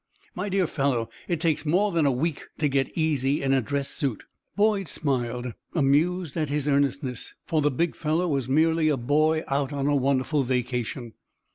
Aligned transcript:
"My 0.33 0.49
dear 0.49 0.65
fellow, 0.65 1.09
it 1.27 1.39
takes 1.39 1.63
more 1.63 1.91
than 1.91 2.07
a 2.07 2.11
week 2.11 2.47
to 2.57 2.67
'get 2.67 2.97
easy' 2.97 3.43
in 3.43 3.53
a 3.53 3.61
dress 3.61 3.87
suit." 3.87 4.23
Boyd 4.55 4.87
smiled, 4.87 5.53
amused 5.75 6.35
at 6.37 6.49
his 6.49 6.67
earnestness, 6.67 7.35
for 7.45 7.61
the 7.61 7.69
big 7.69 7.95
fellow 7.95 8.27
was 8.27 8.49
merely 8.49 8.89
a 8.89 8.97
boy 8.97 9.43
out 9.47 9.71
on 9.71 9.85
a 9.85 9.95
wonderful 9.95 10.41
vacation. 10.41 11.13